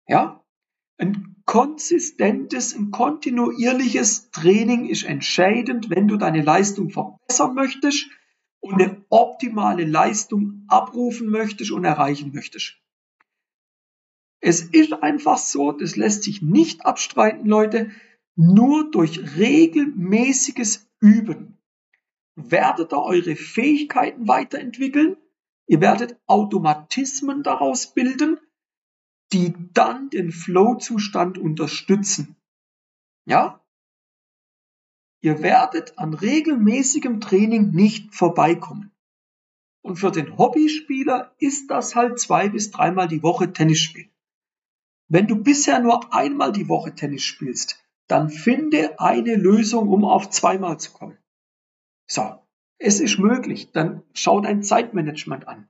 Ja? 0.08 0.44
Ein 0.98 1.36
konsistentes, 1.44 2.74
ein 2.74 2.90
kontinuierliches 2.90 4.30
Training 4.30 4.86
ist 4.86 5.04
entscheidend, 5.04 5.90
wenn 5.90 6.08
du 6.08 6.16
deine 6.16 6.42
Leistung 6.42 6.90
verbessern 6.90 7.54
möchtest 7.54 8.06
und 8.60 8.74
eine 8.74 9.04
optimale 9.10 9.84
Leistung 9.84 10.64
abrufen 10.68 11.28
möchtest 11.28 11.70
und 11.70 11.84
erreichen 11.84 12.32
möchtest. 12.32 12.80
Es 14.40 14.62
ist 14.62 14.92
einfach 14.92 15.38
so, 15.38 15.72
das 15.72 15.96
lässt 15.96 16.24
sich 16.24 16.42
nicht 16.42 16.84
abstreiten, 16.84 17.46
Leute, 17.46 17.90
nur 18.34 18.90
durch 18.90 19.36
regelmäßiges 19.36 20.88
Üben 21.00 21.56
werdet 22.36 22.92
ihr 22.92 23.02
eure 23.02 23.34
Fähigkeiten 23.34 24.28
weiterentwickeln, 24.28 25.16
ihr 25.66 25.80
werdet 25.80 26.18
Automatismen 26.26 27.42
daraus 27.42 27.94
bilden, 27.94 28.38
die 29.32 29.54
dann 29.72 30.10
den 30.10 30.30
Flow-Zustand 30.30 31.38
unterstützen. 31.38 32.36
Ja? 33.26 33.64
Ihr 35.20 35.42
werdet 35.42 35.98
an 35.98 36.14
regelmäßigem 36.14 37.20
Training 37.20 37.72
nicht 37.72 38.14
vorbeikommen. 38.14 38.92
Und 39.82 39.96
für 39.96 40.10
den 40.10 40.36
Hobbyspieler 40.36 41.34
ist 41.38 41.70
das 41.70 41.94
halt 41.94 42.18
zwei 42.18 42.48
bis 42.48 42.70
dreimal 42.70 43.08
die 43.08 43.22
Woche 43.22 43.52
Tennis 43.52 43.78
spielen. 43.78 44.10
Wenn 45.08 45.28
du 45.28 45.36
bisher 45.36 45.78
nur 45.80 46.12
einmal 46.12 46.52
die 46.52 46.68
Woche 46.68 46.94
Tennis 46.94 47.22
spielst, 47.22 47.84
dann 48.08 48.30
finde 48.30 48.98
eine 49.00 49.36
Lösung, 49.36 49.88
um 49.88 50.04
auf 50.04 50.30
zweimal 50.30 50.78
zu 50.78 50.92
kommen. 50.92 51.18
So, 52.08 52.40
es 52.78 53.00
ist 53.00 53.18
möglich, 53.18 53.72
dann 53.72 54.02
schau 54.12 54.40
dein 54.40 54.62
Zeitmanagement 54.62 55.48
an. 55.48 55.68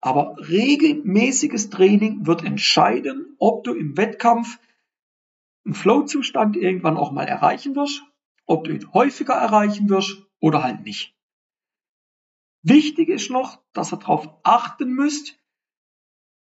Aber 0.00 0.36
regelmäßiges 0.38 1.70
Training 1.70 2.26
wird 2.26 2.44
entscheiden, 2.44 3.34
ob 3.38 3.64
du 3.64 3.74
im 3.74 3.96
Wettkampf 3.96 4.58
einen 5.64 5.74
Flow-Zustand 5.74 6.56
irgendwann 6.56 6.96
auch 6.96 7.10
mal 7.10 7.26
erreichen 7.26 7.74
wirst, 7.74 8.02
ob 8.46 8.64
du 8.64 8.72
ihn 8.72 8.92
häufiger 8.92 9.34
erreichen 9.34 9.88
wirst 9.88 10.26
oder 10.40 10.62
halt 10.62 10.82
nicht. 10.82 11.14
Wichtig 12.62 13.08
ist 13.08 13.30
noch, 13.30 13.62
dass 13.72 13.92
ihr 13.92 13.98
darauf 13.98 14.28
achten 14.42 14.92
müsst, 14.92 15.38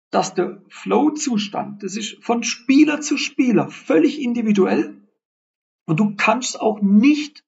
dass 0.10 0.36
der 0.36 0.64
Flow-Zustand, 0.70 1.84
das 1.84 1.96
ist 1.96 2.24
von 2.24 2.44
Spieler 2.44 3.02
zu 3.02 3.18
Spieler 3.18 3.70
völlig 3.70 4.22
individuell 4.22 5.02
und 5.86 6.00
du 6.00 6.16
kannst 6.16 6.60
auch 6.60 6.82
nicht 6.82 7.44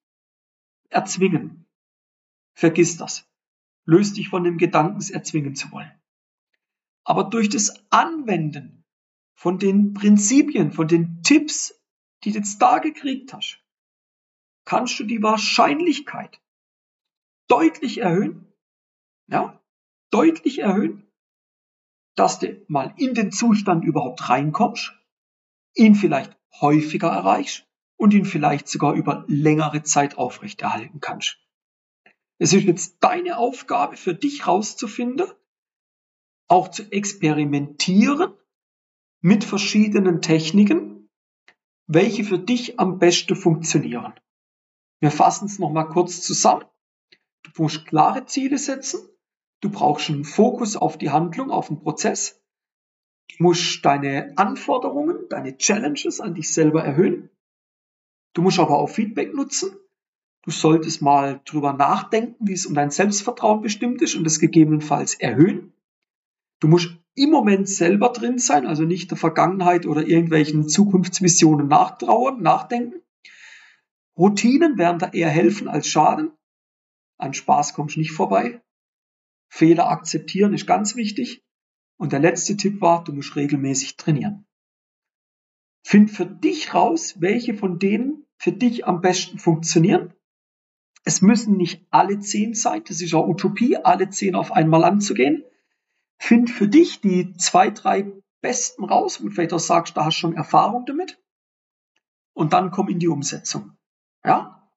erzwingen. 0.90 1.66
Vergiss 2.56 2.98
das. 2.98 3.28
Löst 3.86 4.18
dich 4.18 4.30
von 4.30 4.44
dem 4.44 4.58
Gedanken, 4.58 4.98
es 4.98 5.12
erzwingen 5.12 5.56
zu 5.56 5.72
wollen. 5.72 5.92
Aber 7.04 7.24
durch 7.26 7.50
das 7.50 7.86
Anwenden 7.92 8.84
von 9.36 9.60
den 9.60 9.94
Prinzipien, 9.94 10.72
von 10.72 10.88
den 10.88 11.22
Tipps, 11.22 11.80
die 12.24 12.32
du 12.32 12.40
jetzt 12.40 12.60
da 12.62 12.80
gekriegt 12.80 13.34
hast, 13.34 13.64
kannst 14.66 15.00
du 15.00 15.04
die 15.04 15.22
Wahrscheinlichkeit 15.22 16.42
deutlich 17.48 18.00
erhöhen, 18.00 18.52
ja, 19.28 19.62
deutlich 20.10 20.60
erhöhen, 20.60 21.06
dass 22.16 22.40
du 22.40 22.66
mal 22.68 22.94
in 22.98 23.14
den 23.14 23.32
Zustand 23.32 23.84
überhaupt 23.84 24.30
reinkommst, 24.30 24.94
ihn 25.76 25.94
vielleicht 25.96 26.36
häufiger 26.60 27.10
erreichst 27.10 27.68
und 27.98 28.14
ihn 28.14 28.26
vielleicht 28.26 28.68
sogar 28.68 28.94
über 28.94 29.26
längere 29.28 29.84
Zeit 29.84 30.18
aufrechterhalten 30.18 31.00
kannst. 31.02 31.45
Es 32.38 32.54
ist 32.54 32.64
jetzt 32.64 32.98
deine 33.00 33.38
Aufgabe 33.38 33.96
für 33.96 34.14
dich 34.14 34.48
rauszufinden, 34.48 35.28
auch 36.48 36.70
zu 36.70 36.84
experimentieren 36.92 38.34
mit 39.22 39.44
verschiedenen 39.44 40.22
Techniken, 40.22 41.10
welche 41.88 42.24
für 42.24 42.40
dich 42.40 42.80
am 42.80 43.00
besten 43.00 43.36
funktionieren. 43.36 44.14
Wir 45.00 45.12
fassen 45.12 45.46
es 45.46 45.60
nochmal 45.60 45.88
kurz 45.90 46.22
zusammen. 46.22 46.66
Du 47.44 47.64
musst 47.64 47.86
klare 47.86 48.26
Ziele 48.26 48.58
setzen. 48.58 49.00
Du 49.62 49.70
brauchst 49.70 50.10
einen 50.10 50.26
Fokus 50.26 50.76
auf 50.76 50.98
die 50.98 51.12
Handlung, 51.12 51.52
auf 51.52 51.68
den 51.68 51.80
Prozess. 51.80 52.42
Du 53.30 53.44
musst 53.44 53.84
deine 53.86 54.38
Anforderungen, 54.38 55.28
deine 55.30 55.58
Challenges 55.58 56.20
an 56.20 56.36
dich 56.36 56.54
selber 56.54 56.84
erhöhen. 56.84 57.30
Du 58.34 58.42
musst 58.42 58.60
aber 58.60 58.78
auch 58.78 58.88
Feedback 58.88 59.34
nutzen. 59.34 59.76
Du 60.46 60.52
solltest 60.52 61.02
mal 61.02 61.42
drüber 61.46 61.74
nachdenken, 61.74 62.48
wie 62.48 62.54
es 62.54 62.68
um 62.68 62.76
dein 62.76 62.92
Selbstvertrauen 62.92 63.62
bestimmt 63.62 64.04
ist 64.04 64.16
und 64.16 64.28
es 64.28 64.40
gegebenenfalls 64.40 65.16
erhöhen. 65.16 65.74
Du 66.60 66.68
musst 66.68 66.96
im 67.16 67.32
Moment 67.32 67.68
selber 67.68 68.10
drin 68.10 68.38
sein, 68.38 68.68
also 68.68 68.84
nicht 68.84 69.10
der 69.10 69.18
Vergangenheit 69.18 69.88
oder 69.88 70.08
irgendwelchen 70.08 70.70
Zukunftsvisionen 70.70 71.68
nachtrauern, 71.68 72.44
nachdenken. 72.44 73.02
Routinen 74.18 74.78
werden 74.78 75.00
da 75.00 75.10
eher 75.10 75.30
helfen 75.30 75.68
als 75.68 75.88
schaden. 75.88 76.32
An 77.18 77.34
Spaß 77.34 77.74
kommst 77.74 77.96
du 77.96 78.02
nicht 78.02 78.12
vorbei. 78.12 78.62
Fehler 79.50 79.90
akzeptieren 79.90 80.54
ist 80.54 80.68
ganz 80.68 80.96
wichtig. 80.96 81.44
Und 81.98 82.12
der 82.12 82.20
letzte 82.20 82.56
Tipp 82.56 82.82
war, 82.82 83.04
du 83.04 83.14
musst 83.14 83.36
regelmäßig 83.36 83.98
trainieren. 83.98 84.46
Find 85.84 86.12
für 86.12 86.26
dich 86.26 86.74
raus, 86.74 87.16
welche 87.20 87.56
von 87.56 87.80
denen 87.80 88.26
für 88.38 88.52
dich 88.52 88.86
am 88.86 89.02
besten 89.02 89.40
funktionieren. 89.40 90.15
Es 91.06 91.22
müssen 91.22 91.56
nicht 91.56 91.86
alle 91.92 92.20
zehn 92.20 92.56
sein, 92.56 92.84
das 92.88 93.00
ist 93.00 93.14
auch 93.14 93.28
Utopie, 93.28 93.78
alle 93.78 94.10
zehn 94.10 94.36
auf 94.36 94.52
einmal 94.52 94.84
anzugehen. 94.84 95.44
Find 96.18 96.50
für 96.50 96.68
dich 96.68 97.00
die 97.00 97.34
zwei, 97.38 97.70
drei 97.70 98.12
besten 98.42 98.84
raus, 98.84 99.22
wo 99.22 99.28
du 99.28 99.32
vielleicht 99.32 99.54
auch 99.54 99.60
sagst, 99.60 99.96
da 99.96 100.06
hast 100.06 100.18
du 100.18 100.22
schon 100.22 100.36
Erfahrung 100.36 100.86
damit. 100.86 101.20
Und 102.34 102.54
dann 102.54 102.72
komm 102.72 102.90
in 102.90 103.00
die 103.00 103.08
Umsetzung. 103.08 103.78
Ja? 104.24 104.68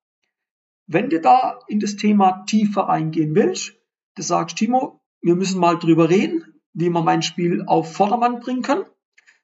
Wenn 0.86 1.10
du 1.10 1.20
da 1.20 1.58
in 1.66 1.80
das 1.80 1.96
Thema 1.96 2.44
tiefer 2.44 2.88
eingehen 2.88 3.34
willst, 3.34 3.74
du 4.14 4.22
sagst, 4.22 4.56
Timo, 4.56 5.00
wir 5.20 5.34
müssen 5.34 5.60
mal 5.60 5.78
drüber 5.78 6.08
reden, 6.08 6.60
wie 6.72 6.90
wir 6.90 7.02
mein 7.02 7.22
Spiel 7.22 7.64
auf 7.66 7.92
Vordermann 7.92 8.40
bringen 8.40 8.62
können, 8.62 8.84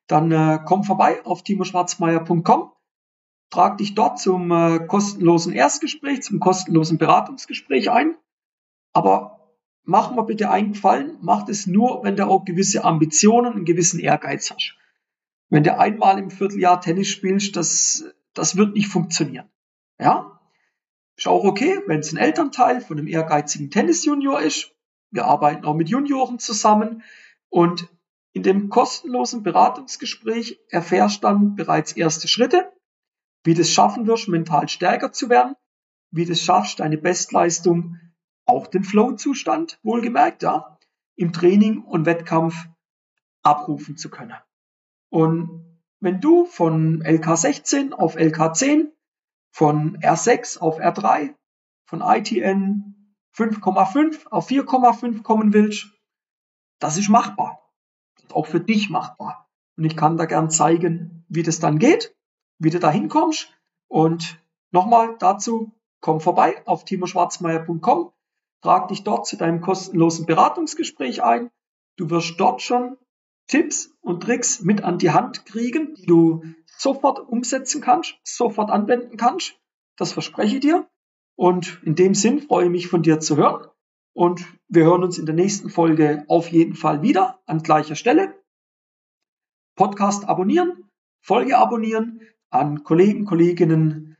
dann 0.07 0.31
äh, 0.31 0.61
komm 0.64 0.85
vorbei 0.85 1.25
auf 1.25 1.43
timoschwarzmeier.com, 1.43 2.73
trag 3.55 3.79
dich 3.79 3.95
dort 3.95 4.19
zum 4.19 4.51
äh, 4.51 4.81
kostenlosen 4.81 5.53
Erstgespräch, 5.53 6.23
zum 6.23 6.41
kostenlosen 6.41 6.99
Beratungsgespräch 6.99 7.91
ein. 7.91 8.17
Aber 8.93 9.55
mach 9.85 10.11
mir 10.13 10.25
bitte 10.25 10.51
einen 10.51 10.73
Gefallen, 10.73 11.17
mach 11.21 11.45
das 11.45 11.67
nur, 11.67 12.03
wenn 12.03 12.17
du 12.17 12.27
auch 12.27 12.45
gewisse 12.45 12.85
Ambitionen 12.85 13.55
und 13.55 13.65
gewissen 13.65 14.01
Ehrgeiz 14.01 14.51
hast. 14.51 14.77
Wenn 15.51 15.63
du 15.63 15.79
einmal 15.79 16.19
im 16.19 16.31
Vierteljahr 16.31 16.81
Tennis 16.81 17.09
spielst, 17.09 17.55
das, 17.55 18.05
das 18.33 18.57
wird 18.57 18.75
nicht 18.75 18.89
funktionieren. 18.89 19.49
Ja? 20.01 20.41
Ist 21.17 21.29
auch 21.29 21.45
okay, 21.45 21.81
wenn 21.87 22.01
es 22.01 22.13
ein 22.13 22.19
Elternteil 22.19 22.81
von 22.81 22.99
einem 22.99 23.07
ehrgeizigen 23.07 23.71
Tennisjunior 23.71 24.41
ist. 24.41 24.73
Wir 25.13 25.27
arbeiten 25.27 25.65
auch 25.65 25.75
mit 25.75 25.89
Junioren 25.89 26.41
zusammen 26.41 27.05
und 27.51 27.89
in 28.33 28.43
dem 28.43 28.69
kostenlosen 28.69 29.45
Beratungsgespräch 29.45 30.59
erfährst 30.71 31.23
dann 31.23 31.55
bereits 31.55 31.93
erste 31.93 32.27
Schritte, 32.27 32.74
wie 33.45 33.55
du 33.55 33.61
es 33.61 33.71
schaffen 33.71 34.07
wirst, 34.07 34.29
mental 34.29 34.69
stärker 34.69 35.13
zu 35.13 35.29
werden, 35.29 35.55
wie 36.11 36.25
du 36.25 36.33
es 36.33 36.43
schaffst, 36.43 36.81
deine 36.81 36.99
Bestleistung 36.99 37.99
auch 38.47 38.67
den 38.67 38.85
Flow-Zustand, 38.85 39.79
wohlgemerkt, 39.83 40.43
ja, 40.43 40.79
im 41.17 41.33
Training 41.33 41.83
und 41.83 42.07
Wettkampf 42.07 42.55
abrufen 43.43 43.97
zu 43.97 44.11
können. 44.11 44.37
Und 45.11 45.81
wenn 46.01 46.21
du 46.21 46.45
von 46.45 47.03
LK16 47.03 47.93
auf 47.93 48.17
LK10, 48.17 48.91
von 49.53 49.99
R6 49.99 50.59
auf 50.59 50.81
R3, 50.81 51.35
von 51.87 52.01
ITN 52.01 53.15
5,5 53.37 54.27
auf 54.29 54.49
4,5 54.49 55.23
kommen 55.23 55.53
willst, 55.53 55.87
das 56.79 56.97
ist 56.97 57.09
machbar. 57.09 57.61
Das 58.16 58.25
ist 58.25 58.35
auch 58.35 58.47
für 58.47 58.61
dich 58.61 58.90
machbar. 58.90 59.49
Und 59.77 59.85
ich 59.85 59.97
kann 59.97 60.16
da 60.16 60.27
gern 60.27 60.51
zeigen, 60.51 61.25
wie 61.29 61.42
das 61.42 61.61
dann 61.61 61.79
geht, 61.79 62.13
wie 62.59 62.71
du 62.71 62.79
da 62.79 62.90
hinkommst. 62.90 63.53
Und 63.88 64.43
nochmal 64.71 65.17
dazu, 65.19 65.73
komm 66.01 66.21
vorbei 66.21 66.62
auf 66.67 66.85
timoschwarzmeier.com 66.85 68.14
Trag 68.64 68.88
dich 68.88 69.05
dort 69.05 69.27
zu 69.27 69.37
deinem 69.37 69.61
kostenlosen 69.61 70.25
Beratungsgespräch 70.25 71.23
ein. 71.23 71.51
Du 71.97 72.09
wirst 72.09 72.40
dort 72.40 72.62
schon 72.62 72.97
Tipps 73.47 73.95
und 74.01 74.23
Tricks 74.23 74.62
mit 74.62 74.83
an 74.83 74.97
die 74.97 75.11
Hand 75.11 75.45
kriegen, 75.45 75.95
die 75.97 76.07
du 76.07 76.43
sofort 76.79 77.21
umsetzen 77.21 77.83
kannst, 77.83 78.17
sofort 78.25 78.71
anwenden 78.71 79.19
kannst. 79.19 79.61
Das 79.99 80.14
verspreche 80.14 80.55
ich 80.55 80.61
dir. 80.62 80.88
Und 81.37 81.79
in 81.85 81.95
dem 81.95 82.14
Sinn 82.14 82.40
freue 82.40 82.64
ich 82.64 82.71
mich 82.71 82.88
von 82.88 83.03
dir 83.03 83.21
zu 83.21 83.37
hören. 83.37 83.69
Und 84.14 84.43
wir 84.69 84.85
hören 84.85 85.05
uns 85.05 85.19
in 85.19 85.27
der 85.27 85.35
nächsten 85.35 85.69
Folge 85.69 86.25
auf 86.29 86.49
jeden 86.49 86.75
Fall 86.75 87.03
wieder 87.03 87.40
an 87.45 87.62
gleicher 87.62 87.97
Stelle. 87.97 88.35
Podcast 89.77 90.27
abonnieren, 90.27 90.88
Folge 91.21 91.59
abonnieren, 91.59 92.23
an 92.55 92.85
Kollegen, 92.85 93.25
Kolleginnen 93.25 94.17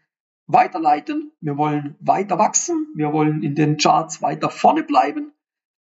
weiterleiten. 0.47 1.33
Wir 1.41 1.57
wollen 1.57 1.97
weiter 2.01 2.39
wachsen. 2.39 2.89
Wir 2.95 3.13
wollen 3.13 3.43
in 3.43 3.55
den 3.55 3.77
Charts 3.77 4.21
weiter 4.23 4.51
vorne 4.51 4.83
bleiben. 4.83 5.33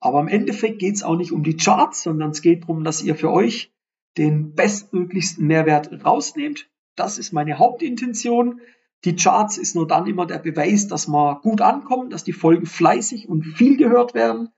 Aber 0.01 0.21
im 0.21 0.29
Endeffekt 0.29 0.79
geht 0.79 0.97
es 0.97 1.03
auch 1.03 1.17
nicht 1.17 1.33
um 1.33 1.43
die 1.43 1.57
Charts, 1.57 2.03
sondern 2.03 2.31
es 2.31 2.43
geht 2.43 2.62
darum, 2.62 2.85
dass 2.85 3.03
ihr 3.03 3.15
für 3.15 3.31
euch 3.31 3.73
den 4.19 4.55
bestmöglichsten 4.55 5.47
Mehrwert 5.47 6.05
rausnehmt. 6.05 6.69
Das 6.97 7.19
ist 7.19 7.33
meine 7.33 7.59
Hauptintention. 7.59 8.61
Die 9.05 9.17
Charts 9.17 9.59
ist 9.59 9.75
nur 9.75 9.87
dann 9.87 10.07
immer 10.07 10.27
der 10.27 10.38
Beweis, 10.38 10.87
dass 10.87 11.09
wir 11.09 11.41
gut 11.43 11.61
ankommen, 11.61 12.11
dass 12.11 12.25
die 12.25 12.33
Folgen 12.33 12.67
fleißig 12.67 13.29
und 13.29 13.45
viel 13.45 13.77
gehört 13.77 14.15
werden. 14.15 14.51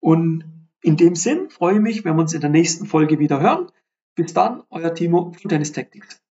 Und 0.00 0.44
in 0.82 0.96
dem 0.96 1.14
Sinn 1.14 1.50
freue 1.50 1.74
ich 1.74 1.80
mich, 1.80 2.04
wenn 2.04 2.14
wir 2.14 2.22
uns 2.22 2.32
in 2.32 2.40
der 2.40 2.50
nächsten 2.50 2.86
Folge 2.86 3.18
wieder 3.18 3.40
hören. 3.40 3.70
Bis 4.14 4.32
dann, 4.32 4.62
euer 4.70 4.94
Timo 4.94 5.32
von 5.32 5.48
Tennis 5.48 5.72
Tactics. 5.72 6.22